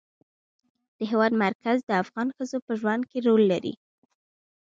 [0.97, 3.73] د هېواد مرکز د افغان ښځو په ژوند کې رول لري.